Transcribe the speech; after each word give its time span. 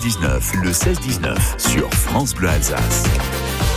16-19, 0.00 0.62
le 0.62 0.70
16-19 0.70 1.58
sur 1.58 1.92
France 1.92 2.34
Bleu 2.34 2.48
Alsace. 2.48 3.04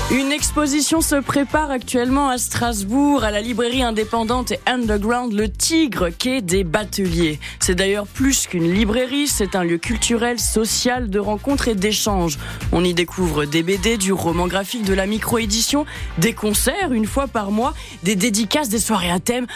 Une 0.09 0.31
exposition 0.31 1.01
se 1.01 1.15
prépare 1.15 1.69
actuellement 1.69 2.29
à 2.29 2.37
Strasbourg, 2.37 3.25
à 3.25 3.31
la 3.31 3.41
librairie 3.41 3.83
indépendante 3.83 4.51
et 4.51 4.59
underground 4.65 5.33
Le 5.33 5.49
Tigre, 5.49 6.09
quai 6.17 6.41
des 6.41 6.63
Bateliers. 6.63 7.41
C'est 7.59 7.75
d'ailleurs 7.75 8.07
plus 8.07 8.47
qu'une 8.47 8.71
librairie, 8.71 9.27
c'est 9.27 9.53
un 9.53 9.65
lieu 9.65 9.77
culturel, 9.77 10.39
social, 10.39 11.09
de 11.09 11.19
rencontres 11.19 11.67
et 11.67 11.75
d'échanges. 11.75 12.39
On 12.71 12.85
y 12.85 12.93
découvre 12.93 13.43
des 13.43 13.61
BD, 13.61 13.97
du 13.97 14.13
roman 14.13 14.47
graphique, 14.47 14.85
de 14.85 14.93
la 14.93 15.07
micro-édition, 15.07 15.85
des 16.19 16.31
concerts 16.31 16.93
une 16.93 17.05
fois 17.05 17.27
par 17.27 17.51
mois, 17.51 17.73
des 18.03 18.15
dédicaces, 18.15 18.69
des 18.69 18.79
soirées 18.79 19.11
à 19.11 19.19
thème 19.19 19.47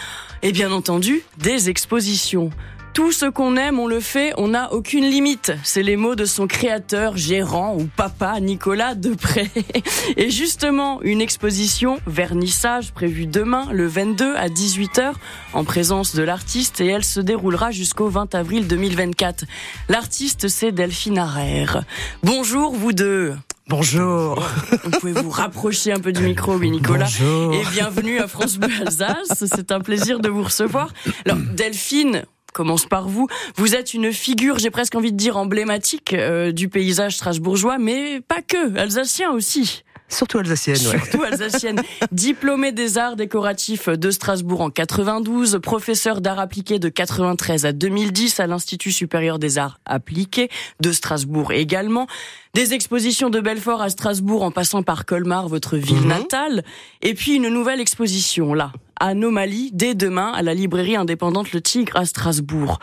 et 0.42 0.52
bien 0.52 0.70
entendu 0.70 1.22
des 1.38 1.70
expositions. 1.70 2.50
Tout 2.98 3.12
ce 3.12 3.26
qu'on 3.26 3.56
aime, 3.56 3.78
on 3.78 3.86
le 3.86 4.00
fait, 4.00 4.32
on 4.38 4.48
n'a 4.48 4.72
aucune 4.72 5.04
limite. 5.04 5.52
C'est 5.62 5.84
les 5.84 5.94
mots 5.94 6.16
de 6.16 6.24
son 6.24 6.48
créateur, 6.48 7.16
gérant 7.16 7.76
ou 7.76 7.84
papa 7.84 8.40
Nicolas 8.40 8.96
Depré. 8.96 9.48
Et 10.16 10.30
justement, 10.30 11.00
une 11.02 11.20
exposition 11.20 12.00
vernissage 12.08 12.90
prévue 12.90 13.26
demain, 13.26 13.68
le 13.70 13.86
22 13.86 14.34
à 14.34 14.48
18h, 14.48 15.12
en 15.52 15.62
présence 15.62 16.16
de 16.16 16.24
l'artiste 16.24 16.80
et 16.80 16.86
elle 16.86 17.04
se 17.04 17.20
déroulera 17.20 17.70
jusqu'au 17.70 18.08
20 18.08 18.34
avril 18.34 18.66
2024. 18.66 19.44
L'artiste, 19.88 20.48
c'est 20.48 20.72
Delphine 20.72 21.18
Arère. 21.18 21.84
Bonjour 22.24 22.74
vous 22.74 22.92
deux. 22.92 23.36
Bonjour. 23.68 24.44
Vous 24.82 24.90
pouvez 24.90 25.12
vous 25.12 25.30
rapprocher 25.30 25.92
un 25.92 26.00
peu 26.00 26.10
du 26.10 26.22
micro, 26.22 26.56
oui, 26.56 26.72
Nicolas. 26.72 27.04
Bonjour. 27.04 27.54
Et 27.54 27.62
bienvenue 27.70 28.18
à 28.18 28.26
France 28.26 28.56
Bleu 28.56 28.74
Alsace. 28.80 29.44
C'est 29.44 29.70
un 29.70 29.80
plaisir 29.80 30.18
de 30.18 30.28
vous 30.28 30.42
recevoir. 30.42 30.92
Alors, 31.26 31.38
Delphine, 31.54 32.24
commence 32.52 32.86
par 32.86 33.08
vous. 33.08 33.26
Vous 33.56 33.74
êtes 33.74 33.94
une 33.94 34.12
figure, 34.12 34.58
j'ai 34.58 34.70
presque 34.70 34.94
envie 34.94 35.12
de 35.12 35.16
dire 35.16 35.36
emblématique 35.36 36.12
euh, 36.14 36.52
du 36.52 36.68
paysage 36.68 37.16
strasbourgeois, 37.16 37.78
mais 37.78 38.20
pas 38.20 38.42
que, 38.42 38.76
alsacien 38.78 39.30
aussi. 39.30 39.82
Surtout 40.10 40.38
alsacienne, 40.38 40.76
ouais. 40.76 40.98
Surtout 40.98 41.22
alsacienne. 41.22 41.82
Diplômée 42.12 42.72
des 42.72 42.96
arts 42.96 43.14
décoratifs 43.14 43.90
de 43.90 44.10
Strasbourg 44.10 44.62
en 44.62 44.70
92, 44.70 45.58
professeur 45.62 46.22
d'art 46.22 46.38
appliqué 46.38 46.78
de 46.78 46.88
93 46.88 47.66
à 47.66 47.72
2010 47.72 48.40
à 48.40 48.46
l'Institut 48.46 48.90
supérieur 48.90 49.38
des 49.38 49.58
arts 49.58 49.80
appliqués 49.84 50.48
de 50.80 50.92
Strasbourg 50.92 51.52
également. 51.52 52.06
Des 52.54 52.72
expositions 52.72 53.28
de 53.28 53.38
Belfort 53.40 53.82
à 53.82 53.90
Strasbourg 53.90 54.44
en 54.44 54.50
passant 54.50 54.82
par 54.82 55.04
Colmar, 55.04 55.46
votre 55.46 55.76
ville 55.76 56.00
Mhm. 56.00 56.08
natale. 56.08 56.64
Et 57.02 57.12
puis 57.12 57.34
une 57.34 57.48
nouvelle 57.50 57.80
exposition, 57.80 58.54
là, 58.54 58.72
Anomalie, 59.00 59.70
dès 59.72 59.94
demain, 59.94 60.32
à 60.32 60.42
la 60.42 60.54
librairie 60.54 60.96
indépendante 60.96 61.52
Le 61.52 61.60
Tigre 61.60 61.96
à 61.96 62.04
Strasbourg. 62.04 62.78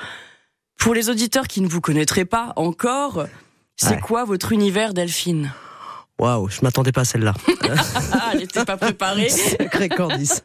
Pour 0.78 0.94
les 0.94 1.10
auditeurs 1.10 1.48
qui 1.48 1.62
ne 1.62 1.68
vous 1.68 1.82
connaîtraient 1.82 2.26
pas 2.26 2.54
encore, 2.56 3.26
c'est 3.76 3.92
Ouais. 3.96 4.00
quoi 4.00 4.24
votre 4.26 4.52
univers, 4.52 4.94
Delphine? 4.94 5.52
Waouh, 6.20 6.50
je 6.50 6.60
m'attendais 6.62 6.92
pas 6.94 7.02
à 7.02 7.06
celle-là. 7.06 7.34
Elle 8.32 8.40
n'était 8.40 8.64
pas 8.66 8.78
préparée. 8.78 9.30
Sacré 9.60 9.90
Candice. 9.90 10.44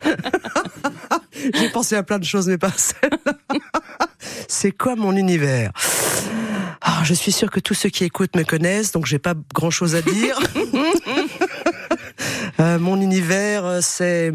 J'ai 1.55 1.69
pensé 1.71 1.95
à 1.95 2.03
plein 2.03 2.19
de 2.19 2.25
choses, 2.25 2.49
mais 2.49 2.59
pas 2.59 2.69
à 2.69 2.73
celle-là. 2.77 3.35
C'est 4.49 4.73
quoi 4.73 4.97
mon 4.97 5.15
univers? 5.17 5.71
Ah, 6.81 7.03
Je 7.05 7.15
suis 7.15 7.31
sûre 7.33 7.51
que 7.51 7.61
tous 7.61 7.75
ceux 7.75 7.89
qui 7.89 8.05
écoutent 8.05 8.35
me 8.37 8.43
connaissent, 8.43 8.91
donc 8.93 9.07
j'ai 9.07 9.19
pas 9.19 9.35
grand-chose 9.55 9.95
à 9.95 10.03
dire. 10.03 10.39
Euh, 12.59 12.79
mon 12.79 13.01
univers, 13.01 13.65
euh, 13.65 13.79
c'est... 13.83 14.33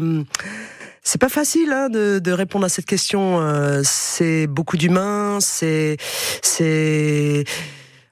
C'est 1.08 1.20
pas 1.20 1.28
facile 1.28 1.70
hein, 1.70 1.88
de, 1.88 2.18
de 2.18 2.32
répondre 2.32 2.66
à 2.66 2.68
cette 2.68 2.84
question. 2.84 3.40
euh, 3.40 3.82
c'est 3.84 4.48
beaucoup 4.48 4.76
d'humains, 4.76 5.38
c'est 5.40 5.98
c'est 6.42 7.44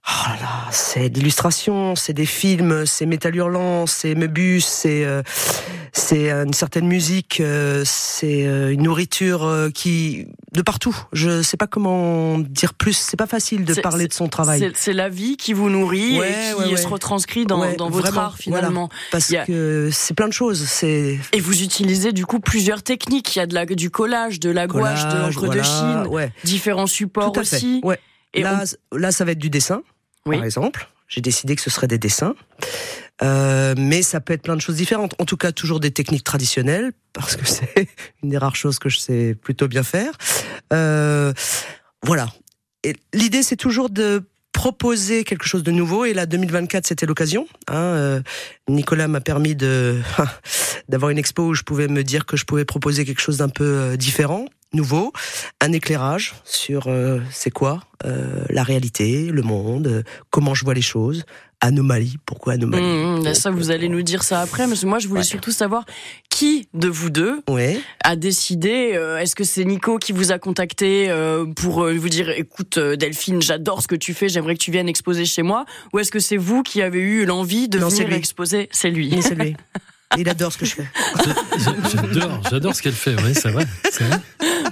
oh 0.09 0.29
là 0.29 0.37
là, 0.41 0.51
c'est 0.71 1.09
d'illustration, 1.09 1.95
c'est 1.97 2.13
des 2.13 2.27
films, 2.27 2.85
c'est 2.87 3.07
Métal 3.07 3.35
Hurlant, 3.37 3.87
c'est 3.87 4.15
Mebus, 4.15 4.61
c'est 4.61 5.05
euh, 5.05 5.23
c'est 5.93 6.31
une 6.31 6.53
certaine 6.53 6.87
musique, 6.89 7.41
euh, 7.41 7.83
c'est 7.87 8.47
euh, 8.47 8.73
une 8.73 8.83
nourriture 8.83 9.45
euh, 9.45 9.71
qui 9.71 10.27
de 10.53 10.61
partout. 10.63 10.97
Je 11.13 11.41
sais 11.43 11.57
pas 11.57 11.67
comment 11.69 12.39
dire 12.39 12.75
plus. 12.75 12.97
C'est 12.97 13.17
pas 13.17 13.27
facile 13.29 13.65
de 13.65 13.75
parler 13.75 14.09
de 14.09 14.13
son 14.13 14.29
travail. 14.29 14.73
C'est- 14.75 14.93
la 14.93 15.09
vie 15.09 15.37
qui 15.37 15.53
vous 15.53 15.71
nourrit 15.71 16.19
Ouais, 16.19 16.31
et 16.31 16.55
qui 16.55 16.61
ouais, 16.63 16.71
ouais. 16.73 16.77
se 16.77 16.87
retranscrit 16.87 17.47
dans, 17.47 17.59
dans 17.75 17.91
votre 17.91 18.07
vraiment, 18.09 18.21
art 18.23 18.37
finalement. 18.39 18.89
Parce 19.11 19.33
a- 19.33 19.45
que 19.47 19.89
c'est 19.93 20.15
plein 20.15 20.29
de 20.29 20.33
choses. 20.33 20.65
C'est 20.69 21.19
Et 21.33 21.41
vous 21.41 21.63
utilisez 21.63 22.13
du 22.13 22.27
coup 22.27 22.39
plusieurs 22.41 22.83
techniques. 22.83 23.35
Il 23.35 23.39
y 23.41 23.43
a 23.43 23.47
de 23.47 23.55
la, 23.55 23.67
du 23.67 23.91
collage, 23.91 24.39
de 24.41 24.51
la 24.51 24.67
gouache, 24.67 25.05
de 25.09 25.19
l'encre 25.19 25.47
voilà, 25.47 25.63
de 25.63 25.63
Chine, 25.63 26.31
différents 26.45 26.87
supports 26.87 27.37
aussi. 27.39 27.81
Et 28.35 28.43
là, 28.43 28.65
là, 28.93 29.13
ça 29.13 29.25
va 29.25 29.31
être 29.33 29.39
du 29.39 29.49
dessin, 29.51 29.83
Oui. 30.27 30.37
par 30.37 30.45
exemple. 30.45 30.89
J'ai 31.07 31.21
décidé 31.21 31.55
que 31.55 31.63
ce 31.63 31.71
serait 31.71 31.87
des 31.87 31.99
dessins. 31.99 32.35
Euh, 33.23 33.75
mais 33.77 34.03
ça 34.03 34.21
peut 34.21 34.33
être 34.33 34.43
plein 34.43 34.57
de 34.57 34.61
choses 34.61 34.77
différentes. 34.77 35.15
En 35.21 35.25
tout 35.25 35.37
cas, 35.37 35.53
toujours 35.53 35.79
des 35.79 35.91
techniques 35.91 36.25
traditionnelles, 36.25 36.93
parce 37.13 37.37
que 37.37 37.47
c'est 37.49 37.89
une 38.23 38.31
des 38.31 38.39
rares 38.39 38.57
choses 38.57 38.79
que 38.79 38.89
je 38.89 38.99
sais 38.99 39.35
plutôt 39.35 39.69
bien 39.69 39.83
faire. 39.83 40.13
Euh, 40.73 41.33
voilà. 42.03 42.29
Et 42.83 42.97
l'idée, 43.13 43.43
c'est 43.43 43.57
toujours 43.57 43.91
de 43.91 44.25
proposer 44.53 45.25
quelque 45.25 45.47
chose 45.47 45.63
de 45.63 45.71
nouveau. 45.71 46.07
Et 46.07 46.15
là, 46.15 46.27
2024, 46.27 46.87
c'était 46.87 47.05
l'occasion. 47.05 47.47
Hein, 47.69 47.75
euh, 47.75 48.21
Nicolas 48.69 49.09
m'a 49.09 49.21
permis 49.21 49.55
de 49.55 50.01
d'avoir 50.89 51.11
une 51.11 51.19
expo 51.19 51.49
où 51.49 51.55
je 51.55 51.63
pouvais 51.63 51.89
me 51.89 52.03
dire 52.03 52.25
que 52.25 52.37
je 52.37 52.45
pouvais 52.45 52.65
proposer 52.65 53.05
quelque 53.05 53.21
chose 53.21 53.39
d'un 53.39 53.49
peu 53.49 53.65
euh, 53.65 53.97
différent, 53.97 54.47
nouveau, 54.75 55.13
un 55.61 55.73
éclairage 55.73 56.35
sur 56.45 56.89
euh, 56.89 57.21
c'est 57.31 57.51
quoi 57.51 57.81
euh, 58.05 58.45
la 58.51 58.63
réalité, 58.63 59.27
le 59.31 59.43
monde, 59.43 59.87
euh, 59.87 60.03
comment 60.31 60.55
je 60.55 60.65
vois 60.65 60.75
les 60.75 60.83
choses, 60.83 61.25
anomalie, 61.61 62.19
pourquoi 62.27 62.55
anomalie. 62.55 62.83
Mmh, 62.85 63.17
mmh, 63.21 63.23
Donc, 63.25 63.37
ça, 63.37 63.51
vous 63.51 63.71
euh, 63.71 63.75
allez 63.75 63.89
nous 63.89 64.03
dire 64.03 64.23
ça 64.23 64.41
après. 64.43 64.67
Mais 64.67 64.75
moi, 64.85 64.99
je 64.99 65.09
voulais 65.09 65.21
Ouais. 65.21 65.25
surtout 65.25 65.53
savoir 65.53 65.85
qui 66.29 66.69
de 66.75 66.89
vous 66.89 67.09
deux 67.09 67.41
Ouais. 67.49 67.81
a 68.03 68.17
décidé. 68.17 68.93
euh, 68.95 69.19
Est-ce 69.19 69.35
que 69.35 69.45
c'est 69.45 69.65
Nico 69.65 69.99
qui 69.99 70.13
vous 70.13 70.33
a 70.33 70.39
contacté 70.39 71.07
euh, 71.09 71.47
pour 71.47 71.85
euh, 71.85 71.95
vous 71.95 72.11
dire, 72.11 72.29
écoute, 72.31 72.79
Delphine, 72.79 73.41
j'adore 73.41 73.81
ce 73.81 73.89
que 73.89 73.95
tu 73.97 74.13
fais, 74.13 74.29
j'aimerais 74.29 74.55
que 74.55 74.63
tu 74.63 74.71
viennes 74.71 74.89
exposer 74.89 75.25
chez 75.25 75.43
moi, 75.43 75.65
ou 75.95 75.99
est-ce 76.01 76.11
que 76.11 76.19
c'est 76.19 76.37
vous 76.37 76.63
qui 76.63 76.83
avez 76.83 76.99
eu 77.01 77.25
l'envie 77.25 77.69
de 77.69 77.79
Non, 77.79 77.89
venir 77.89 78.09
lui. 78.09 78.17
exposer? 78.17 78.69
C'est 78.71 78.91
lui. 78.91 79.17
C'est 79.23 79.35
lui. 79.37 79.57
Il 80.19 80.29
adore 80.29 80.53
ce 80.53 80.59
que 80.59 80.65
je 80.67 80.75
fais. 80.77 80.87
J'adore, 81.93 82.41
j'adore 82.49 82.75
ce 82.77 82.83
qu'elle 82.83 82.93
fait. 82.93 83.17
Oui, 83.25 83.35
c'est 83.35 83.51
vrai. 83.51 83.67
c'est 83.91 84.05
vrai. 84.05 84.19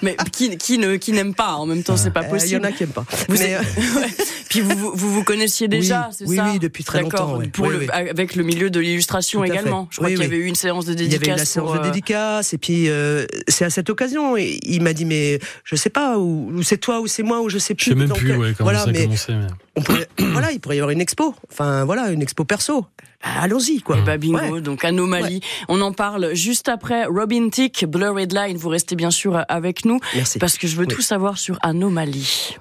Mais 0.03 0.17
qui, 0.33 0.57
qui 0.59 0.79
ne 0.79 0.97
qui 0.97 1.13
n'aime 1.13 1.35
pas 1.35 1.55
En 1.55 1.67
même 1.67 1.83
temps, 1.83 1.97
c'est 1.97 2.11
pas 2.11 2.21
Euh, 2.21 2.25
Il 2.25 2.29
y 2.29 2.31
possible. 2.33 2.61
en 2.61 2.65
a 2.69 2.73
qui 2.73 2.83
aiment 2.83 2.91
pas. 2.91 3.05
Vous 3.29 3.37
Mais, 3.39 3.57
Ouais. 3.97 4.07
Puis 4.49 4.61
vous, 4.61 4.77
vous 4.77 4.93
vous 4.95 5.13
vous 5.15 5.25
connaissiez 5.25 5.67
déjà, 5.69 6.09
Oui, 6.11 6.15
c'est 6.19 6.27
oui, 6.29 6.37
ça 6.37 6.51
oui, 6.53 6.59
depuis 6.59 6.85
très 6.85 7.01
longtemps, 7.01 7.37
ouais. 7.39 7.47
Pour 7.49 7.67
Oui, 7.67 7.73
le, 7.73 7.79
oui. 7.81 7.87
avec 7.91 8.35
le 8.35 8.43
milieu 8.43 8.69
de 8.69 8.81
l'illustration 8.81 9.45
également. 9.45 9.89
Je 9.91 9.97
crois 9.97 10.09
Oui, 10.09 10.15
qu'il 10.15 10.25
y 10.25 10.29
oui. 10.29 10.35
avait 10.35 10.45
eu 10.45 10.47
une 10.47 10.55
séance 10.55 10.85
de 10.85 10.93
Il 10.93 11.01
y 11.03 11.09
dédicace. 11.09 11.23
avait 11.29 11.35
eu 11.37 11.39
la 11.39 11.45
séance 11.47 11.67
pour, 11.67 11.75
de 11.75 11.81
euh, 11.81 11.85
dédicace 11.85 12.53
et 12.53 12.59
puis 12.59 12.89
euh, 12.89 13.25
c'est 13.49 13.65
à 13.65 13.71
cette 13.71 13.89
occasion 13.91 14.37
et 14.37 14.59
il 14.63 14.83
m'a 14.83 14.93
dit 14.93 15.05
mais 15.07 15.39
je 15.65 15.77
sais 15.77 15.89
pas 15.91 16.19
ou, 16.19 16.51
ou 16.53 16.63
c'est 16.63 16.77
toi 16.79 17.01
ou 17.01 17.07
c'est 17.07 17.23
moi 17.23 17.41
ou 17.41 17.49
je 17.49 17.59
sais 17.59 17.75
Je 17.79 17.85
plus. 17.85 17.91
sais 17.93 17.95
même 17.95 18.09
Donc, 18.09 18.19
plus 18.19 18.33
euh, 18.33 18.37
ouais, 18.37 18.53
comment 18.57 18.67
voilà 18.71 18.81
ça 18.81 18.91
a 18.91 18.93
mais 18.93 19.05
commencé. 19.05 19.33
mais- 19.33 19.47
on 19.77 19.83
pourrait, 19.83 20.09
voilà 20.19 20.51
il 20.53 20.61
pourrait 20.61 20.77
y 20.77 20.81
avoir 20.81 20.91
une 20.91 21.01
expo 21.01 21.35
enfin 21.51 21.85
voilà 21.85 22.11
une 22.11 22.21
expo 22.23 22.45
perso 22.45 22.87
Bah, 23.23 23.29
allons-y 23.43 23.81
quoi. 23.81 23.97
Bah 24.05 24.19
bingo, 24.19 24.39
Ouais. 24.55 24.61
donc 24.61 24.85
anomalie. 24.85 25.41
On 25.69 25.81
en 25.81 25.93
parle 25.93 26.35
juste 26.35 26.69
après. 26.69 27.05
Robin 27.07 27.49
Tick, 27.51 27.85
Blurred 27.87 28.33
Line. 28.33 28.57
Vous 28.57 28.69
restez 28.69 28.97
bien 28.97 29.11
sûr 29.13 29.45
avec 29.49 29.85
nous 29.85 30.01
Merci. 30.15 30.39
parce 30.41 30.59
que 30.59 30.67
je 30.67 30.75
veux 30.77 30.87
Oui. 30.87 30.95
tout 30.95 31.03
savoir 31.03 31.39
sur 31.39 31.57
anomalie. 31.63 32.57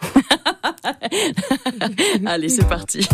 Allez, 2.26 2.48
c'est 2.48 2.68
parti. 2.68 3.06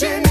attention 0.00 0.27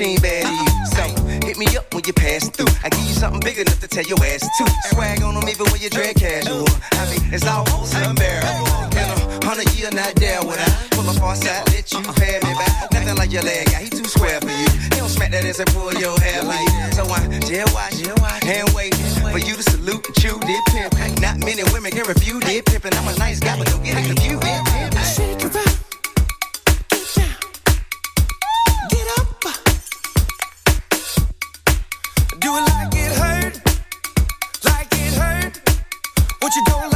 a 0.00 0.16
bad 0.20 0.48
you. 0.48 0.66
So 0.96 1.04
hit 1.44 1.58
me 1.58 1.66
up 1.76 1.92
when 1.92 2.02
you 2.06 2.12
pass 2.12 2.48
through. 2.48 2.72
I 2.82 2.88
give 2.88 3.04
you 3.04 3.12
something 3.12 3.40
big 3.40 3.58
enough 3.58 3.80
to 3.80 3.88
tell 3.88 4.04
your 4.04 4.18
ass 4.24 4.40
to. 4.40 4.64
Swag 4.88 5.22
on 5.22 5.34
them 5.34 5.48
even 5.48 5.66
when 5.68 5.80
you 5.80 5.90
dress 5.90 6.14
casual. 6.14 6.64
I 6.96 7.04
mean, 7.10 7.20
it's 7.32 7.46
almost 7.46 7.94
unbearable. 7.94 8.66
In 8.96 9.06
a 9.12 9.44
hundred 9.44 9.68
year, 9.76 9.90
not 9.92 10.14
there 10.16 10.40
would 10.40 10.58
I 10.58 10.68
pull 10.92 11.08
up 11.08 11.20
on 11.22 11.36
side, 11.36 11.68
let 11.68 11.92
you 11.92 12.00
pay 12.16 12.40
me 12.40 12.52
back. 12.56 12.92
Nothing 12.92 13.16
like 13.16 13.32
your 13.32 13.42
leg 13.42 13.66
guy, 13.66 13.84
he 13.84 13.90
too 13.90 14.04
square 14.04 14.40
for 14.40 14.48
you. 14.48 14.68
He 14.88 14.96
don't 14.96 15.08
smack 15.08 15.32
that 15.32 15.44
ass 15.44 15.60
and 15.60 15.68
pull 15.70 15.92
your 15.94 16.18
hair 16.20 16.44
like 16.44 16.68
So 16.96 17.04
I 17.04 17.20
jail 17.44 17.68
watch, 17.72 18.00
hand 18.42 18.72
wait 18.74 18.94
for 18.94 19.38
you 19.38 19.54
to 19.54 19.62
salute 19.62 20.06
and 20.06 20.16
chew 20.16 20.38
dip 20.40 20.64
pimp. 20.72 21.20
Not 21.20 21.38
many 21.38 21.62
women 21.72 21.92
can 21.92 22.06
refuse 22.08 22.40
dip 22.44 22.64
pimp, 22.66 22.84
and 22.84 22.94
I'm 22.94 23.08
a 23.08 23.16
nice 23.18 23.40
guy, 23.40 23.58
but 23.58 23.66
don't 23.68 23.84
get 23.84 23.98
it 24.00 24.06
confused. 24.06 24.48
Shake 25.16 25.44
it 25.44 25.56
up. 25.56 25.89
You 36.56 36.62
don't 36.62 36.89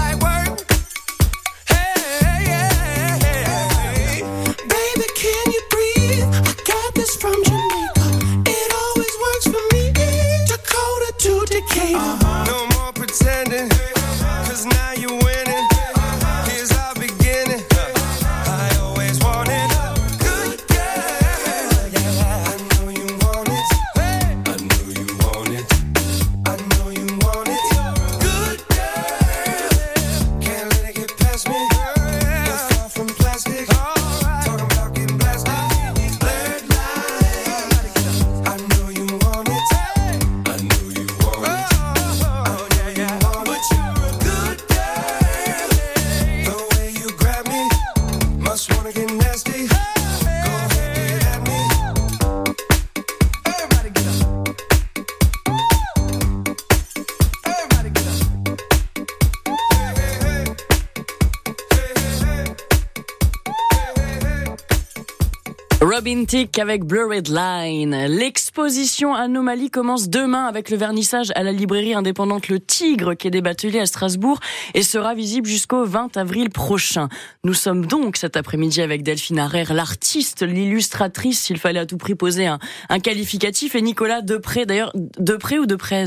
Thicke 66.04 66.58
avec 66.58 66.84
Blurred 66.84 67.28
Line. 67.28 67.96
L'exposition 68.08 69.14
Anomalie 69.14 69.70
commence 69.70 70.10
demain 70.10 70.44
avec 70.44 70.68
le 70.68 70.76
vernissage 70.76 71.32
à 71.34 71.42
la 71.42 71.50
librairie 71.50 71.94
indépendante 71.94 72.48
Le 72.48 72.60
Tigre 72.60 73.14
qui 73.14 73.28
est 73.28 73.30
des 73.30 73.40
Bateliers 73.40 73.80
à 73.80 73.86
Strasbourg 73.86 74.38
et 74.74 74.82
sera 74.82 75.14
visible 75.14 75.48
jusqu'au 75.48 75.86
20 75.86 76.18
avril 76.18 76.50
prochain. 76.50 77.08
Nous 77.42 77.54
sommes 77.54 77.86
donc 77.86 78.18
cet 78.18 78.36
après-midi 78.36 78.82
avec 78.82 79.02
Delphine 79.02 79.38
Harrer, 79.38 79.64
l'artiste, 79.70 80.42
l'illustratrice, 80.42 81.40
s'il 81.40 81.58
fallait 81.58 81.80
à 81.80 81.86
tout 81.86 81.96
prix 81.96 82.14
poser 82.14 82.46
un, 82.46 82.58
un 82.90 83.00
qualificatif, 83.00 83.74
et 83.74 83.80
Nicolas 83.80 84.20
Depré, 84.20 84.66
d'ailleurs, 84.66 84.92
Depré 85.18 85.58
ou 85.58 85.64
Deprez? 85.64 86.04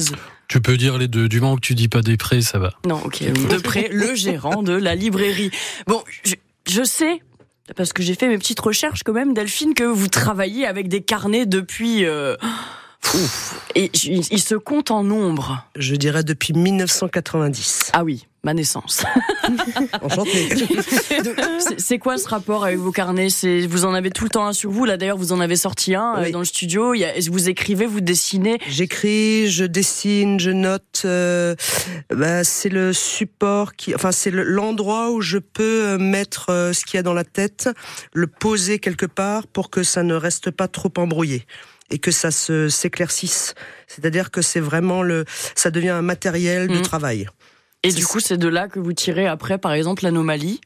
Tu 0.47 0.61
peux 0.61 0.77
dire 0.77 0.99
les 0.99 1.07
deux. 1.07 1.27
Du 1.27 1.41
moment 1.41 1.55
que 1.55 1.61
tu 1.61 1.73
dis 1.73 1.87
pas 1.87 2.03
des 2.03 2.17
prêts, 2.17 2.41
ça 2.41 2.59
va. 2.59 2.71
Non, 2.85 3.01
ok. 3.03 3.23
Depré, 3.49 3.89
le 3.91 4.13
gérant 4.13 4.61
de 4.61 4.73
la 4.73 4.93
librairie. 4.93 5.49
Bon, 5.87 6.03
je, 6.23 6.35
je 6.69 6.83
sais, 6.83 7.21
parce 7.75 7.93
que 7.93 8.01
j'ai 8.03 8.15
fait 8.15 8.27
mes 8.27 8.37
petites 8.37 8.59
recherches 8.59 9.03
quand 9.03 9.13
même, 9.13 9.33
Delphine, 9.33 9.73
que 9.73 9.83
vous 9.83 10.07
travaillez 10.07 10.65
avec 10.65 10.87
des 10.87 11.01
carnets 11.01 11.45
depuis... 11.45 12.05
euh, 12.05 12.35
et 13.75 13.89
ils 14.03 14.25
ils 14.31 14.41
se 14.41 14.55
comptent 14.55 14.91
en 14.91 15.03
nombre. 15.03 15.63
Je 15.75 15.95
dirais 15.95 16.23
depuis 16.23 16.53
1990. 16.53 17.91
Ah 17.93 18.03
oui, 18.03 18.25
ma 18.47 18.53
naissance. 18.53 19.03
Enchanté. 20.01 20.47
C'est- 21.77 21.99
quoi 21.99 22.17
ce 22.17 22.29
rapport 22.29 22.63
avec 22.63 22.77
vos 22.77 22.93
carnets? 22.93 23.27
Vous 23.67 23.83
en 23.83 23.93
avez 23.93 24.09
tout 24.09 24.23
le 24.23 24.29
temps 24.29 24.45
un 24.47 24.53
sur 24.53 24.71
vous. 24.71 24.85
Là 24.85 24.95
d'ailleurs, 24.95 25.17
vous 25.17 25.33
en 25.33 25.41
avez 25.41 25.57
sorti 25.57 25.95
un 25.95 26.15
euh, 26.17 26.31
dans 26.31 26.39
le 26.39 26.45
studio. 26.45 26.93
Il 26.93 26.99
y 26.99 27.03
a, 27.05 27.11
vous 27.29 27.49
écrivez, 27.49 27.85
vous 27.85 27.99
dessinez. 27.99 28.57
J'écris, 28.69 29.49
je 29.51 29.65
dessine, 29.65 30.39
je 30.39 30.51
note. 30.51 31.01
euh, 31.03 31.55
bah, 32.09 32.45
c'est 32.45 32.69
le 32.69 32.93
support 32.93 33.75
qui, 33.75 33.93
enfin, 33.93 34.13
c'est 34.13 34.31
le- 34.31 34.43
l'endroit 34.43 35.11
où 35.11 35.19
je 35.19 35.39
peux 35.39 35.83
euh, 35.85 35.97
mettre 35.97 36.49
euh, 36.49 36.71
ce 36.71 36.85
qu'il 36.85 36.95
y 36.95 36.99
a 36.99 37.03
dans 37.03 37.13
la 37.13 37.25
tête, 37.25 37.69
le 38.13 38.27
poser 38.27 38.79
quelque 38.79 39.05
part 39.05 39.45
pour 39.47 39.69
que 39.69 39.83
ça 39.83 40.03
ne 40.03 40.13
reste 40.15 40.51
pas 40.51 40.69
trop 40.69 40.91
embrouillé 40.97 41.45
et 41.91 41.99
que 41.99 42.11
ça 42.11 42.31
se 42.31 42.69
s'éclaircisse. 42.69 43.55
C'est-à-dire 43.87 44.31
que 44.31 44.41
c'est 44.41 44.59
vraiment 44.61 45.03
le, 45.03 45.25
ça 45.55 45.69
devient 45.69 45.89
un 45.89 46.01
matériel 46.01 46.67
de 46.67 46.75
Mhm. 46.75 46.81
travail. 46.81 47.27
Et 47.83 47.91
du 47.91 48.05
coup, 48.05 48.19
c'est 48.19 48.37
de 48.37 48.47
là 48.47 48.67
que 48.67 48.79
vous 48.79 48.93
tirez 48.93 49.27
après, 49.27 49.57
par 49.57 49.73
exemple, 49.73 50.03
l'anomalie. 50.03 50.59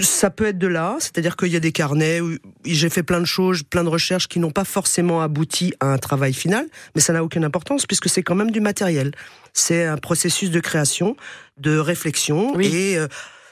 Ça 0.00 0.28
peut 0.30 0.46
être 0.46 0.58
de 0.58 0.66
là, 0.66 0.96
c'est-à-dire 0.98 1.36
qu'il 1.36 1.48
y 1.52 1.56
a 1.56 1.60
des 1.60 1.70
carnets 1.70 2.20
où 2.20 2.36
j'ai 2.64 2.90
fait 2.90 3.04
plein 3.04 3.20
de 3.20 3.24
choses, 3.26 3.62
plein 3.62 3.84
de 3.84 3.88
recherches 3.88 4.26
qui 4.26 4.40
n'ont 4.40 4.50
pas 4.50 4.64
forcément 4.64 5.22
abouti 5.22 5.72
à 5.78 5.86
un 5.92 5.98
travail 5.98 6.32
final, 6.32 6.66
mais 6.96 7.00
ça 7.00 7.12
n'a 7.12 7.22
aucune 7.22 7.44
importance 7.44 7.86
puisque 7.86 8.08
c'est 8.08 8.24
quand 8.24 8.34
même 8.34 8.50
du 8.50 8.60
matériel. 8.60 9.12
C'est 9.52 9.84
un 9.84 9.96
processus 9.96 10.50
de 10.50 10.58
création, 10.58 11.16
de 11.58 11.78
réflexion 11.78 12.54
Oui. 12.56 12.74
et 12.74 12.98
euh, 12.98 13.06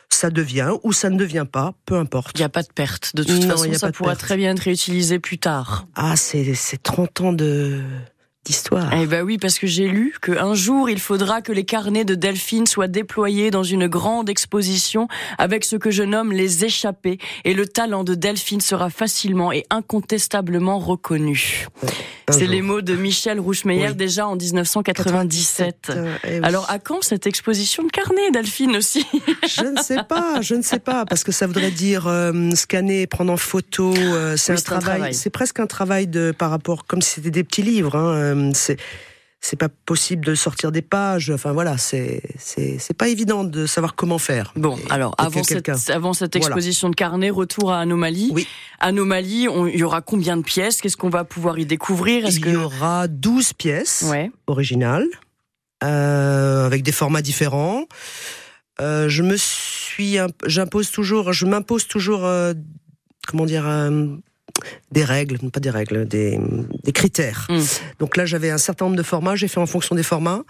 ça 0.09 0.31
devient 0.31 0.73
ou 0.83 0.93
ça 0.93 1.11
ne 1.11 1.17
devient 1.17 1.47
pas, 1.51 1.75
peu 1.87 1.95
importe. 1.95 2.33
Il 2.35 2.41
n'y 2.41 2.45
a 2.45 2.49
pas 2.49 2.65
de 2.65 2.73
perte. 2.75 3.15
De 3.15 3.23
toute 3.23 3.41
Non, 3.45 3.51
façon, 3.51 3.67
y 3.67 3.75
a 3.77 3.79
ça 3.79 3.87
pas 3.87 3.93
pourra 3.93 4.17
très 4.17 4.37
bien 4.37 4.51
être 4.51 4.61
réutilisé 4.65 5.21
plus 5.21 5.39
tard. 5.39 5.87
Ah, 5.95 6.17
c'est 6.17 6.55
c'est 6.55 6.83
30 6.83 7.21
ans 7.21 7.33
de 7.33 7.83
d'histoire. 8.45 8.93
Eh 8.95 9.07
ben 9.07 9.23
oui, 9.23 9.39
parce 9.39 9.59
que 9.59 9.67
j'ai 9.67 9.87
lu 9.89 10.15
qu'un 10.21 10.55
jour, 10.55 10.91
il 10.91 10.99
faudra 10.99 11.43
que 11.43 11.53
les 11.53 11.65
carnets 11.65 12.05
de 12.05 12.15
Delphine 12.15 12.67
soient 12.67 12.89
déployés 12.89 13.51
dans 13.51 13.63
une 13.63 13.87
grande 13.87 14.29
exposition 14.29 15.07
avec 15.39 15.65
ce 15.65 15.77
que 15.77 15.91
je 15.91 16.03
nomme 16.03 16.33
les 16.33 16.65
échappés. 16.65 17.19
Et 17.45 17.55
le 17.55 17.67
talent 17.67 18.03
de 18.05 18.15
Delphine 18.15 18.61
sera 18.61 18.91
facilement 18.91 19.53
et 19.53 19.65
incontestablement 19.71 20.79
reconnu. 20.81 21.67
C'est 22.31 22.47
les 22.47 22.63
mots 22.63 22.81
de 22.81 22.95
Michel 22.95 23.39
Rouchemeyer 23.41 23.89
Oui. 23.89 23.95
déjà 23.95 24.27
en 24.27 24.37
1997. 24.37 25.89
Euh, 25.91 26.15
eh 26.25 26.39
oui. 26.39 26.41
Alors 26.43 26.69
à 26.71 26.79
quand 26.79 27.03
cette 27.03 27.27
exposition 27.27 27.83
de 27.85 27.91
carnets, 27.91 28.31
Delphine 28.33 28.77
aussi? 28.77 29.07
Je 29.47 29.65
ne 29.67 29.81
sais 29.83 30.03
pas, 30.09 30.41
je 30.41 30.55
ne 30.55 30.63
sais 30.63 30.79
pas, 30.79 31.05
parce 31.05 31.25
que 31.25 31.33
ça 31.33 31.47
voudrait 31.47 31.71
dire 31.71 32.07
euh, 32.07 32.51
scanner, 32.55 33.07
prendre 33.07 33.33
en 33.33 33.37
photo. 33.37 33.93
euh, 33.97 34.37
c'est 34.37 34.53
Oui, 34.53 34.59
un 34.59 34.75
un 34.77 34.81
travail, 34.81 35.15
c'est 35.15 35.31
presque 35.31 35.61
un 35.61 35.67
travail 35.67 36.07
de 36.07 36.33
par 36.37 36.51
rapport, 36.51 36.87
comme 36.87 37.03
si 37.03 37.15
c'était 37.17 37.31
des 37.31 37.45
petits 37.45 37.63
livres. 37.63 37.97
Hein, 37.97 38.32
c'est 38.55 38.77
c'est 39.45 39.57
pas 39.57 39.69
possible 39.69 40.25
de 40.25 40.37
sortir 40.37 40.71
des 40.71 40.83
pages. 40.83 41.31
Enfin 41.31 41.53
voilà, 41.53 41.77
c'est 41.77 42.23
c'est 42.39 42.79
c'est 42.79 42.95
pas 42.95 43.09
évident 43.09 43.43
de 43.43 43.67
savoir 43.67 43.97
comment 43.97 44.19
faire. 44.19 44.53
Bon, 44.55 44.77
Et- 44.77 44.91
alors 44.93 45.15
avant 45.19 45.43
cette, 45.43 45.69
avant 45.91 46.13
cette 46.13 46.37
Voilà. 46.37 46.47
exposition 46.47 46.89
de 46.91 46.95
carnet, 46.95 47.29
retour 47.31 47.73
à 47.73 47.81
Anomalie. 47.81 48.31
Oui. 48.33 48.47
Anomalie, 48.79 49.49
il 49.73 49.79
y 49.79 49.83
aura 49.83 50.01
combien 50.01 50.37
de 50.37 50.43
pièces? 50.43 50.81
Qu'est-ce 50.81 50.97
qu'on 50.97 51.11
va 51.11 51.25
pouvoir 51.25 51.59
y 51.59 51.67
découvrir? 51.67 52.25
Il 52.29 52.41
que 52.41 52.51
y 52.51 52.57
aura 52.57 53.09
12 53.09 53.53
pièces 53.55 54.05
ouais, 54.09 54.31
originales 54.47 55.07
euh, 55.83 56.65
avec 56.67 56.83
des 56.85 56.93
formats 56.93 57.23
différents. 57.23 57.87
Euh, 58.81 59.09
je 59.09 59.23
me 59.23 59.37
suis, 59.37 60.19
imp- 60.19 60.41
j'impose 60.47 60.91
toujours, 60.91 61.33
je 61.33 61.47
m'impose 61.47 61.87
toujours, 61.89 62.25
euh, 62.25 62.55
comment 63.29 63.45
dire, 63.45 63.67
euh, 63.67 64.07
des 64.91 65.05
règles, 65.05 65.39
pas 65.51 65.61
des 65.61 65.71
règles, 65.71 66.07
des, 66.07 66.39
des 66.85 66.93
critères. 66.93 67.47
Mm. 67.49 67.61
Donc 67.99 68.17
là, 68.17 68.27
j'avais 68.27 68.51
un 68.51 68.59
certain 68.59 68.87
nombre 68.87 68.97
de 68.97 69.03
formats, 69.03 69.37
j'ai 69.37 69.49
fait 69.49 69.61
en 69.61 69.67
fonction 69.67 69.95
des 69.95 70.03
formats, 70.03 70.43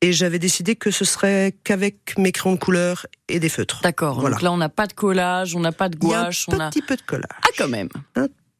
et 0.00 0.12
j'avais 0.12 0.38
décidé 0.38 0.74
que 0.74 0.90
ce 0.90 1.04
serait 1.04 1.54
qu'avec 1.64 2.18
mes 2.18 2.32
crayons 2.32 2.56
de 2.56 2.60
couleur 2.60 3.06
et 3.28 3.38
des 3.38 3.48
feutres. 3.48 3.80
d'accord. 3.82 4.20
Voilà. 4.20 4.34
Donc 4.36 4.42
là, 4.42 4.52
on 4.52 4.56
n'a 4.56 4.68
pas 4.68 4.86
de 4.86 4.92
collage, 4.92 5.54
on 5.54 5.60
n'a 5.60 5.72
pas 5.72 5.88
de 5.88 5.96
Il 6.02 6.08
y 6.08 6.12
a 6.12 6.18
un 6.18 6.22
gouache, 6.24 6.48
a 6.48 6.70
petit 6.70 6.82
peu 6.82 6.96
de 6.96 7.02
collage, 7.02 7.28
ah 7.30 7.48
quand 7.56 7.68
même. 7.68 7.88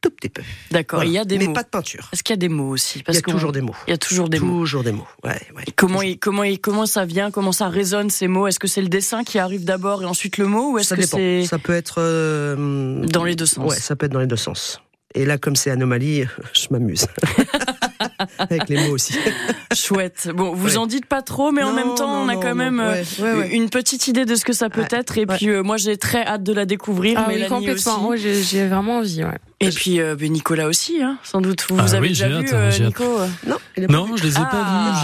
Tout 0.03 0.11
petit 0.11 0.29
peu. 0.29 0.43
D'accord. 0.69 0.99
Voilà. 0.99 1.09
Il 1.09 1.13
y 1.13 1.17
a 1.17 1.25
des 1.25 1.37
mais 1.39 1.47
mots. 1.47 1.53
pas 1.53 1.63
de 1.63 1.69
peinture. 1.69 2.09
Est-ce 2.11 2.21
qu'il 2.23 2.33
y 2.33 2.37
a 2.37 2.37
des 2.37 2.49
mots 2.49 2.69
aussi 2.69 2.99
Il 2.99 3.03
Parce 3.03 3.17
y 3.17 3.19
a 3.19 3.21
toujours 3.23 3.53
des 3.53 3.61
mots. 3.61 3.75
Il 3.87 3.91
y 3.91 3.93
a 3.93 3.97
toujours 3.97 4.29
des 4.29 4.39
mots. 4.39 4.59
Toujours 4.59 4.83
des 4.83 4.91
mots. 4.91 5.07
Ouais, 5.23 5.31
ouais. 5.55 5.63
Comment, 5.75 6.01
il, 6.01 6.19
comment, 6.19 6.43
il, 6.43 6.59
comment 6.59 6.85
ça 6.85 7.05
vient 7.05 7.31
Comment 7.31 7.53
ça 7.53 7.69
résonne 7.69 8.09
ces 8.09 8.27
mots? 8.27 8.45
Est-ce 8.45 8.59
que 8.59 8.67
c'est 8.67 8.81
le 8.81 8.89
dessin 8.89 9.23
qui 9.23 9.39
arrive 9.39 9.63
d'abord 9.63 10.03
et 10.03 10.05
ensuite 10.05 10.37
le 10.37 10.45
mot 10.45 10.73
ou 10.73 10.77
est-ce 10.77 10.89
ça 10.89 10.97
que 10.97 11.05
c'est 11.05 11.45
Ça 11.45 11.57
peut 11.57 11.73
être 11.73 11.95
euh, 11.99 13.05
dans 13.05 13.23
les 13.23 13.35
deux 13.35 13.45
sens 13.45 13.71
Ouais, 13.71 13.77
ça 13.79 13.95
peut 13.95 14.05
être 14.05 14.11
dans 14.11 14.19
les 14.19 14.27
deux 14.27 14.35
sens. 14.35 14.81
Et 15.15 15.25
là, 15.25 15.37
comme 15.37 15.55
c'est 15.55 15.71
anomalie, 15.71 16.25
je 16.53 16.67
m'amuse. 16.69 17.07
Avec 18.39 18.69
les 18.69 18.87
mots 18.87 18.93
aussi. 18.93 19.13
Chouette. 19.75 20.29
Bon, 20.33 20.53
vous 20.53 20.67
Ouais. 20.73 20.77
en 20.77 20.87
dites 20.87 21.05
pas 21.05 21.21
trop, 21.21 21.51
mais 21.51 21.63
en 21.63 21.73
même 21.73 21.95
temps, 21.95 22.07
non, 22.07 22.25
on 22.25 22.29
a 22.29 22.33
non, 22.35 22.39
quand 22.39 22.49
non. 22.49 22.55
même 22.55 22.79
euh, 22.79 22.93
Ouais, 22.93 23.23
ouais, 23.23 23.33
ouais. 23.33 23.49
une 23.55 23.69
petite 23.69 24.07
idée 24.07 24.25
de 24.25 24.35
ce 24.35 24.45
que 24.45 24.53
ça 24.53 24.69
peut 24.69 24.81
Ouais, 24.81 24.87
être. 24.91 25.17
Et 25.17 25.25
ouais. 25.25 25.35
puis, 25.37 25.49
euh, 25.49 25.63
moi, 25.63 25.77
j'ai 25.77 25.97
très 25.97 26.25
hâte 26.25 26.43
de 26.43 26.53
la 26.53 26.65
découvrir. 26.65 27.17
Ah 27.19 27.25
oui, 27.27 27.35
Mélanie 27.35 27.49
complètement. 27.67 28.07
aussi. 28.09 28.25
Ouais, 28.25 28.33
j'ai 28.43 28.67
vraiment 28.67 28.97
envie. 28.99 29.23
Ouais. 29.23 29.37
Et 29.59 29.69
puis, 29.69 29.99
euh, 30.01 30.15
ben, 30.15 30.31
Nicolas 30.31 30.67
aussi, 30.67 31.01
hein, 31.01 31.17
sans 31.23 31.41
doute. 31.41 31.65
Vous, 31.69 31.77
Ah 31.79 31.83
vous 31.83 31.93
avez 31.95 32.07
oui, 32.07 32.09
déjà 32.09 32.27
vu, 32.27 32.35
hâte, 32.45 32.53
euh. 32.53 32.79
Nico 32.85 33.03
Non, 33.47 33.57
Non, 33.89 34.05
vu. 34.05 34.17
je 34.17 34.23
les 34.23 34.33
ai 34.35 34.41
Ah. 34.41 34.45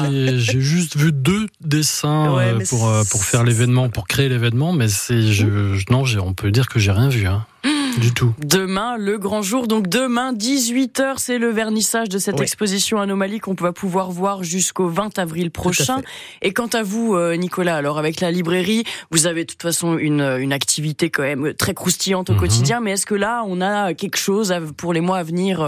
pas 0.01 0.10
vus. 0.10 0.39
J'ai- 0.39 0.60
juste 0.60 0.98
vu 0.98 1.12
deux 1.12 1.48
dessins 1.62 2.34
Ouais, 2.36 2.53
euh, 2.53 2.60
pour 2.69 2.91
pour 3.10 3.24
faire 3.24 3.43
l'événement, 3.43 3.89
pour 3.89 4.08
créer 4.08 4.27
l'événement, 4.29 4.74
mais 4.74 4.88
c'est 4.89 5.22
je, 5.22 5.75
je- 5.75 5.86
non, 5.89 6.03
on 6.24 6.34
peut 6.34 6.51
dire 6.51 6.67
que 6.67 6.77
j'ai 6.79 6.91
rien 6.91 7.08
vu, 7.10 7.25
hein, 7.25 7.46
du 7.98 8.13
tout. 8.13 8.34
Demain, 8.39 8.98
le 8.98 9.17
grand 9.17 9.41
jour. 9.41 9.67
Donc, 9.67 9.88
demain, 9.88 10.34
18h, 10.34 11.15
c'est 11.17 11.38
le 11.38 11.50
vernissage 11.50 12.10
de 12.10 12.17
cette 12.19 12.36
Oui. 12.36 12.43
exposition 12.43 13.00
Anomalie 13.00 13.39
qu'on 13.39 13.53
va 13.53 13.72
pouvoir 13.74 14.12
voir 14.12 14.43
jusqu'au 14.43 14.88
20 14.88 15.17
avril 15.19 15.51
prochain. 15.51 16.01
Et 16.41 16.53
quant 16.53 16.67
à 16.67 16.84
vous, 16.84 17.15
euh, 17.15 17.36
Nicolas, 17.36 17.75
alors 17.75 17.98
avec 17.98 18.19
la 18.22 18.31
librairie, 18.31 18.84
vous 19.12 19.27
avez 19.27 19.43
de 19.46 19.51
toute 19.51 19.62
façon 19.62 19.98
une, 19.98 20.22
une 20.39 20.53
activité 20.53 21.10
quand 21.10 21.24
même 21.24 21.53
très 21.53 21.74
croustillante 21.74 22.29
au 22.29 22.34
Mhm. 22.34 22.39
quotidien, 22.39 22.79
mais 22.81 22.91
est-ce 22.91 23.05
que 23.05 23.15
là, 23.15 23.43
on 23.48 23.62
a 23.62 23.93
quelque 23.93 24.17
chose 24.17 24.53
pour 24.77 24.93
les 24.93 25.01
mois 25.01 25.17
à 25.17 25.24
venir 25.24 25.62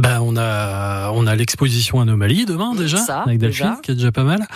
Ben, 0.00 0.20
on 0.22 0.36
a 0.36 1.10
on 1.12 1.26
a 1.26 1.36
l'exposition 1.36 2.00
Anomalie 2.00 2.46
demain 2.46 2.74
déjà 2.74 2.96
Ça, 2.98 3.22
avec 3.22 3.38
Delphine, 3.38 3.66
déjà. 3.66 3.80
qui 3.82 3.90
est 3.90 3.94
déjà 3.94 4.10
pas 4.12 4.24
mal. 4.24 4.46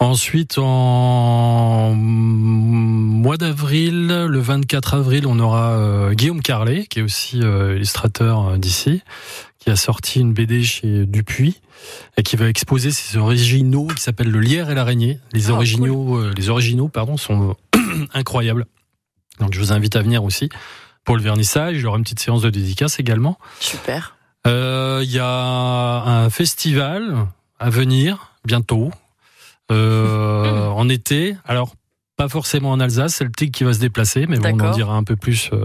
Ensuite, 0.00 0.58
en 0.58 1.94
mois 1.94 3.36
d'avril, 3.36 4.06
le 4.28 4.38
24 4.40 4.94
avril, 4.94 5.26
on 5.26 5.38
aura 5.38 5.70
euh, 5.72 6.14
Guillaume 6.14 6.42
Carlet, 6.42 6.86
qui 6.86 6.98
est 6.98 7.02
aussi 7.02 7.40
euh, 7.42 7.76
illustrateur 7.76 8.48
euh, 8.48 8.56
d'ici, 8.56 9.02
qui 9.58 9.70
a 9.70 9.76
sorti 9.76 10.20
une 10.20 10.32
BD 10.32 10.62
chez 10.64 11.06
Dupuis 11.06 11.60
et 12.16 12.22
qui 12.22 12.36
va 12.36 12.48
exposer 12.48 12.90
ses 12.90 13.18
originaux 13.18 13.86
qui 13.86 14.02
s'appellent 14.02 14.30
Le 14.30 14.40
Lierre 14.40 14.70
et 14.70 14.74
l'araignée. 14.74 15.20
Les 15.32 15.50
Ah, 15.50 15.54
originaux, 15.54 16.30
les 16.30 16.48
originaux, 16.50 16.88
pardon, 16.88 17.16
sont 17.16 17.54
incroyables. 18.14 18.66
Donc, 19.38 19.54
je 19.54 19.60
vous 19.60 19.72
invite 19.72 19.94
à 19.94 20.02
venir 20.02 20.24
aussi 20.24 20.48
pour 21.04 21.16
le 21.16 21.22
vernissage. 21.22 21.76
Il 21.76 21.82
y 21.82 21.86
aura 21.86 21.98
une 21.98 22.02
petite 22.04 22.20
séance 22.20 22.42
de 22.42 22.50
dédicace 22.50 22.98
également. 22.98 23.38
Super. 23.60 24.16
Euh, 24.46 25.00
Il 25.04 25.10
y 25.10 25.18
a 25.18 25.26
un 25.26 26.30
festival 26.30 27.26
à 27.58 27.70
venir 27.70 28.32
bientôt 28.44 28.90
euh, 29.70 30.66
en 30.68 30.88
été. 30.88 31.36
Alors 31.44 31.74
pas 32.18 32.28
forcément 32.28 32.72
en 32.72 32.80
Alsace, 32.80 33.14
c'est 33.14 33.24
le 33.24 33.30
TIC 33.30 33.52
qui 33.52 33.64
va 33.64 33.72
se 33.72 33.78
déplacer, 33.78 34.26
mais 34.28 34.38
bon, 34.38 34.50
on 34.60 34.60
en 34.66 34.70
dira 34.72 34.94
un 34.94 35.04
peu 35.04 35.14
plus 35.16 35.50
euh, 35.52 35.64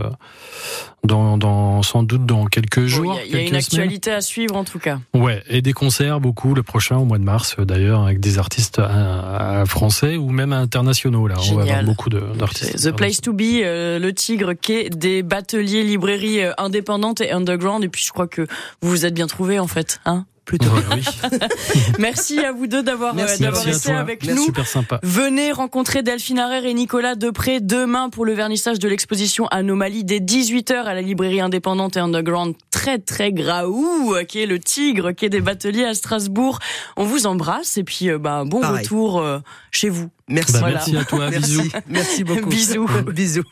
dans, 1.04 1.38
dans 1.38 1.82
sans 1.82 2.04
doute 2.04 2.26
dans 2.28 2.46
quelques 2.46 2.86
jours. 2.86 3.20
Il 3.26 3.32
y 3.32 3.36
a- 3.36 3.42
il 3.42 3.46
y 3.46 3.48
a, 3.48 3.50
quelques 3.50 3.54
une 3.56 3.62
semaines. 3.62 3.82
actualité 3.84 4.12
à 4.12 4.22
suivre 4.22 4.56
en 4.56 4.64
tout 4.64 4.78
cas. 4.80 5.00
Ouais, 5.16 5.44
et 5.50 5.64
des 5.64 5.74
concerts 5.74 6.20
beaucoup 6.20 6.54
le 6.54 6.62
prochain 6.62 6.98
au 6.98 7.06
mois 7.06 7.18
de 7.18 7.24
mars 7.24 7.56
euh, 7.58 7.66
d'ailleurs 7.66 8.04
avec 8.04 8.20
des 8.20 8.38
artistes 8.38 8.78
euh, 8.80 8.86
euh, 8.88 9.66
français 9.66 10.16
ou 10.16 10.30
même 10.30 10.54
internationaux 10.54 11.28
là. 11.28 11.36
On 11.38 11.42
va 11.42 11.44
Génial. 11.64 11.70
avoir 11.70 11.84
beaucoup 11.84 12.10
d'artistes. 12.10 12.78
The 12.80 12.96
Place 12.96 13.20
to 13.22 13.34
Be, 13.34 13.42
euh, 13.64 13.98
le 13.98 14.14
Tigre, 14.14 14.54
quai 14.54 14.92
des 14.92 15.24
bateliers, 15.24 15.84
librairies 15.84 16.42
indépendantes 16.60 17.20
et 17.22 17.32
underground. 17.32 17.84
Et 17.84 17.90
puis 17.90 18.04
je 18.06 18.12
crois 18.12 18.28
que 18.28 18.44
vous 18.84 18.90
vous 18.92 19.06
êtes 19.08 19.16
bien 19.16 19.28
trouvés 19.28 19.58
en 19.60 19.68
fait. 19.68 20.00
Hein 20.06 20.26
Plutôt. 20.46 20.66
Ouais, 20.72 20.82
oui. 20.96 21.30
Merci 22.00 22.40
à 22.40 22.52
vous 22.52 22.68
deux 22.68 22.84
d'avoir 22.84 23.14
euh, 23.14 23.16
Merci. 23.16 23.42
Merci 23.44 23.70
été 23.70 23.80
toi. 23.80 23.96
avec 24.00 24.24
Merci. 24.26 24.40
nous. 24.40 24.46
Super 24.46 24.68
sympa. 24.68 25.00
Venez 25.02 25.52
rencontrer 25.54 26.04
Delphine 26.04 26.40
Harrer 26.40 26.70
et 26.70 26.74
Nicolas 26.74 27.16
Depré 27.16 27.62
demain 27.62 28.10
pour 28.10 28.26
le 28.26 28.34
vernissage 28.34 28.78
de 28.80 28.88
l'exposition 28.90 29.48
Anomalie 29.48 30.04
dès 30.04 30.20
18h 30.20 30.74
à 30.84 30.94
la 30.94 31.02
librairie 31.02 31.40
indépendante 31.40 31.96
et 31.96 32.02
underground 32.02 32.56
très 32.72 33.00
très 33.00 33.32
graou 33.32 34.16
qui 34.28 34.42
est 34.42 34.46
le 34.46 34.60
Tigre 34.60 35.12
qui 35.14 35.26
est 35.26 35.30
des 35.30 35.40
bateliers 35.42 35.86
à 35.86 35.94
Strasbourg. 35.94 36.60
On 36.98 37.06
vous 37.06 37.26
embrasse 37.26 37.78
et 37.78 37.84
puis 37.84 38.10
euh, 38.10 38.18
bah, 38.18 38.44
bon 38.46 38.60
Pareil. 38.60 38.84
retour 38.84 39.22
euh, 39.22 39.40
chez 39.72 39.88
vous. 39.90 40.10
Merci. 40.28 40.54
Bah, 40.54 40.60
Voilà. 40.60 40.76
Merci 40.76 40.98
à 40.98 41.04
toi, 41.06 41.30
bisous. 41.32 41.62
Merci. 41.62 41.72
Merci 41.88 42.24
beaucoup. 42.24 42.50
Bisous. 42.50 42.88
Bisous. 43.14 43.44